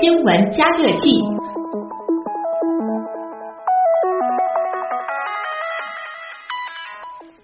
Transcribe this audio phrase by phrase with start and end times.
[0.00, 1.10] 新闻加热器。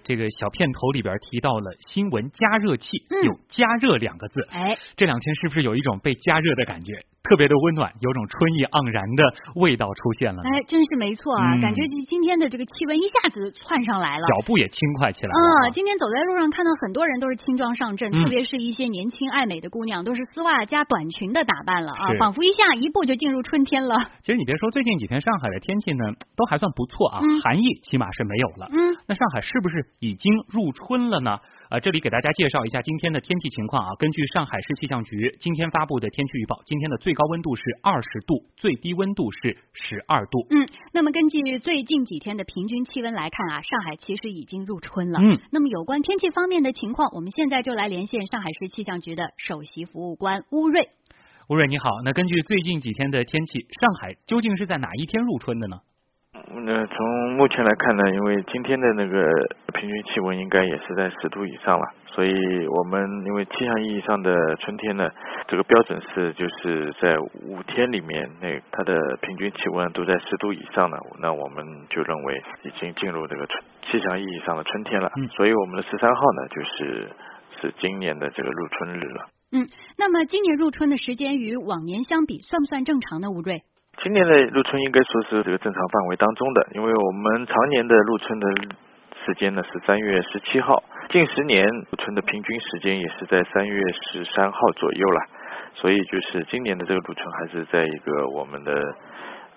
[0.03, 2.87] 这个小片头里边提到了新闻加热器，
[3.23, 4.47] 有加热两个字。
[4.51, 6.93] 哎，这两天是不是有一种被加热的感觉？
[7.25, 9.21] 特别的温暖，有种春意盎然的
[9.57, 10.41] 味道出现了。
[10.45, 15.69] 哎，真是没错啊，感觉今天的这个气温一下子窜上来了，脚步也轻快起来了。
[15.69, 23.95] 嗯，今天走在路上看到很多人都是轻装上阵，特别是一些年轻爱美的姑娘，都是丝袜加短裙的打扮了啊，仿佛一下一步就进入春天了。
[24.21, 28.69] 其实你别说，最近几天上海的天气呢，都还算不错啊，寒意起码是没有了。
[28.71, 31.39] 嗯，那上海是不是已经入春了呢？
[31.75, 33.91] 啊，这里给大家介绍一下今天的天气情况啊。
[33.99, 40.47] 根据上海市气象局今天发布的天气预报，今天的最高温度是二十度，最低温度是十二度。
[40.51, 45.19] 嗯，那么根据最近几天的平均气温来看啊，上海其实已经入春了。
[45.19, 50.87] 嗯，那么有关天气方面的情况，我们现在就来连线上海市气象局的首席服务官乌瑞。
[51.49, 55.79] 乌瑞你好，那根据最近几天的天气，上海究竟是在哪一天入春的呢？
[56.47, 59.29] 那从目前来看呢，因为今天的那个
[59.73, 65.09] 平均气温应该也是在十度以上了，所以我们因为气象意义上的春天呢，
[65.47, 75.11] 这个标准是就是在五天里面，那它的平均气温都在十度以上呢，那我们就认为已经进入这个春气象意义上的春天了。
[75.17, 77.09] 嗯，所以我们的十三号呢，就是
[77.59, 79.27] 是今年的这个入春日了。
[79.51, 83.29] 嗯，那么今年入春的时间与往年相比，算不算正常呢？
[83.31, 83.63] 吴瑞？
[84.03, 88.47] 今年的入春应该说是这个正常范围当中的，因为我们常年的入春的
[89.25, 95.21] 时间呢是三月十七号，近十年入春的平均时间也是在三月十三号左右了，
[95.73, 98.95] 所以就是今年的这个入春还是在一个我们的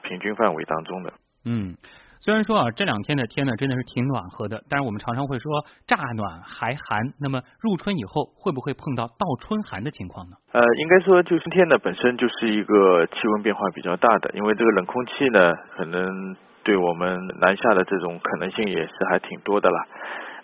[0.02, 1.12] 平均范围当中的。
[1.44, 1.76] 嗯。
[2.20, 7.14] 虽然说啊，这两天的天呢真的是挺暖和的，但是我们常常会说乍暖还寒。
[7.20, 10.36] 那么入春以后会不会碰到倒春寒的情况呢？
[10.52, 19.86] 呃，应该说就春天呢本身就是一个气温变化比较大的，因为这个冷空气呢可能对我们南下的这种可能性也是还挺多的啦。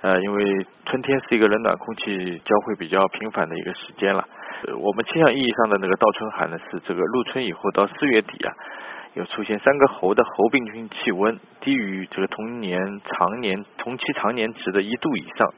[0.02, 4.24] 呃，因为春天是一个冷暖空气交汇比较频繁的一个时间了。
[4.78, 8.52] 我们气象意义上的那个倒春寒呢是这个入春以后到四月底啊。
[9.14, 15.54] 有出现三个猴的猴病菌气温低于这个同年常年同期常年值的一度以上，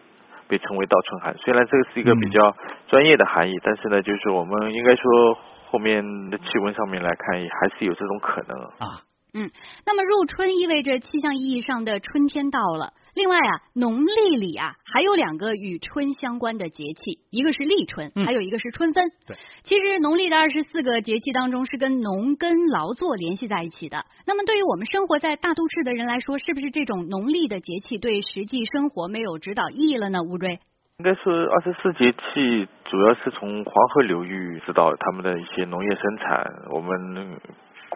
[0.47, 1.37] 被称为倒春寒。
[1.39, 2.55] 虽然这个是一个比较
[2.89, 5.39] 专业的含义，但是呢，就是我们应该说
[5.71, 9.03] 后面的气温上面来看，也还是有这种可能啊。
[9.33, 9.51] 嗯，
[9.85, 12.93] 那么入春意味着气象意义上的春天到了。
[13.17, 19.09] 另外啊，农历里啊还有两个与春相关的节气，一个是立春，还有一个是春分。
[19.27, 24.05] 对，其实农历的二十四个节气当中是跟农耕劳作联系在一起的。
[24.27, 30.23] 那么对于我们生活在大都市的人来说，是不是这种农历的节气对实际生活没有指导意义了呢？
[30.23, 30.61] 吴瑞，
[30.99, 36.45] 应该是二十四节气主要是从黄河流域知道他们的一些农业生产。
[36.71, 37.41] 我们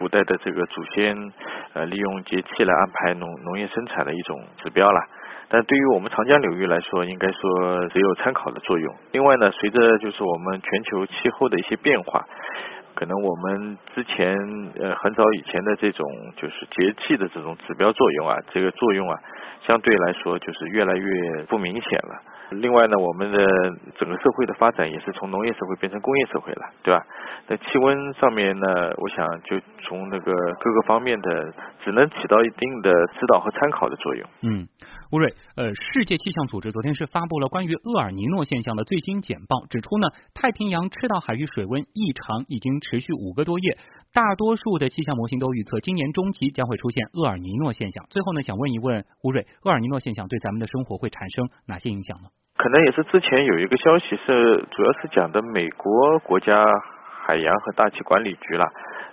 [0.01, 1.15] 古代的这个祖先，
[1.73, 4.99] 呃，利用节气来安排农农业生产的一种指标了。
[5.47, 8.91] 但对于我们长江流域来说，应该说只有参考的作用。
[9.11, 12.25] 另外呢，随着就是我们全球气候的一些变化，
[12.95, 14.35] 可能我们之前
[14.79, 19.19] 呃很早以前的这种就是节气的这种指标作用啊，这个作用啊，
[19.67, 22.17] 相对来说就是越来越不明显了。
[22.51, 23.45] 另外呢，我们的
[23.99, 27.01] 整个社会的发展也是从农业社会变成工业社会了，对吧？
[27.51, 31.51] 那气温上面呢，我想就从那个各个方面的，
[31.83, 32.89] 只能起到一定的
[33.19, 34.25] 指导和参考的作用。
[34.41, 34.65] 嗯，
[35.11, 43.75] 吴瑞，呃，世界气象组织昨天是发布了关于厄尔尼诺现象的最新简报，指出呢，太平洋赤道海域水温异常已经持续五个多月，
[44.13, 48.05] 大多数的气象模型都预测今年中期将会出现厄尔尼诺现象。
[48.09, 52.29] 最后呢，想问一问吴瑞，厄尔尼诺现象对咱们的生活会产生哪些影响呢？
[52.55, 56.63] 可能也是之前有一个消息是，主要是讲的美国国家
[57.31, 58.67] 海洋和大气管理局了，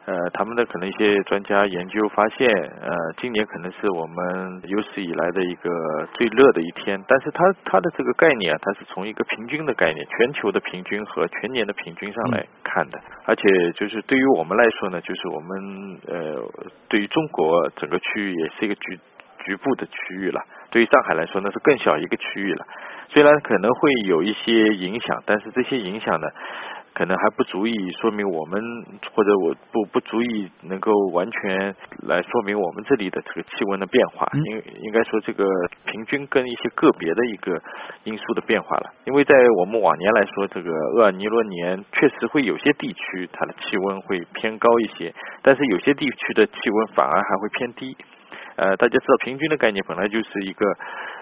[0.06, 2.48] 呃，他们的可能一些专家研究发现，
[2.82, 2.90] 呃，
[3.20, 5.70] 今年可能是我们有史以来的一个
[6.14, 16.42] 最热的一天，但是它它的这个概念啊，它是从一个平均的概念，全球的平均和全年的平均上来看的，而且就是对于我们来说呢，就是我们呃，
[16.88, 18.98] 对于中国整个区域也是一个局
[19.44, 20.40] 局部的区域了，
[20.72, 22.66] 对于上海来说那是更小一个区域了。
[23.08, 26.26] 虽然可能会有一些影响，但是这些影响呢，
[26.94, 28.60] 可能还不足以说明我们
[29.14, 31.74] 或者我不不足以能够完全
[32.06, 34.28] 来说明我们这里的这个气温的变化。
[34.34, 35.44] 应应该说这个
[35.86, 37.60] 平均跟一些个别的一个
[38.04, 38.90] 因素的变化了。
[39.06, 47.96] 因为在我们往年来说，这个厄尔尼诺年确实会有些地区它的气温会偏高一些，但是有些地区的气温反而还会偏低。
[48.58, 50.66] 呃，大家知道平均的概念本来就是一个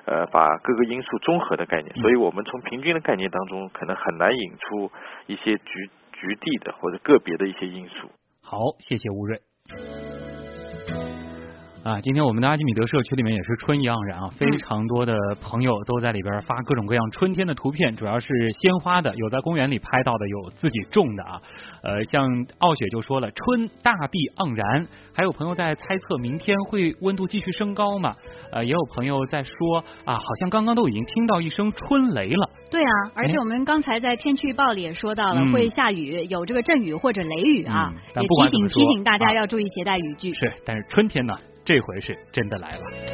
[0.07, 4.91] 呃把各个因素综合的概念，所以我们从平均的概念当中可能很难引出
[5.27, 8.09] 一些局局地的或者个别的一些因素。
[8.43, 10.06] 好，谢谢吴瑞。
[11.87, 18.27] 啊，今天我们的阿基米德社区里面也是春意盎然啊，非常多的朋友都在里边发各种各样春天的图片，主要是
[18.59, 21.41] 鲜花的，有在公园里拍到的，有自己种的啊。
[21.85, 22.27] 呃，像
[22.59, 28.13] 傲雪就说了，春大地盎然，还有朋友在猜测明天会温度继续升高嘛？
[28.51, 32.51] 呃，也有朋友在说啊，好像刚刚都已经听到一声春雷了。
[32.69, 40.33] 对啊，而且我们刚才在天气预报里也说到了，会下雨，有这个阵雨或者雷雨啊，也提醒提醒大家要注意携带雨具。
[40.33, 41.33] 是，但是春天呢？
[41.67, 43.07] 这回是真的来了。